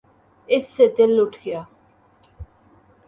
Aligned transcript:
اس 0.49 0.63
سے 0.75 0.85
دل 0.97 1.13
اٹھ 1.21 1.37
گیا۔ 1.45 1.61